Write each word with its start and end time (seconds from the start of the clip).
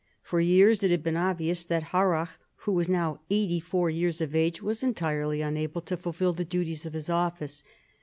For 0.23 0.39
years 0.39 0.81
it 0.81 0.89
had 0.89 1.03
been 1.03 1.15
obvious 1.15 1.63
that 1.63 1.91
Harrach, 1.93 2.39
who 2.65 2.71
was 2.71 2.89
now 2.89 3.21
eighty 3.29 3.59
four 3.59 3.87
years 3.87 4.19
of 4.19 4.35
age, 4.35 4.59
was 4.59 4.81
entirely 4.81 5.43
unable 5.43 5.81
to 5.81 5.95
fulfil 5.95 6.33
the 6.33 6.43
duties 6.43 6.87
of 6.87 6.93
his 6.93 7.07
office. 7.07 7.63